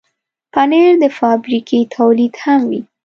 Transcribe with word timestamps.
پنېر 0.53 0.91
د 1.03 1.05
فابریکې 1.19 1.79
تولید 1.95 2.33
هم 2.43 2.61
وي. 2.69 2.81